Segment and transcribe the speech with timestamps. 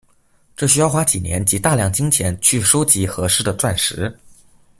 [0.57, 4.11] 这需要花几年及大量金钱去收集合适的钻石。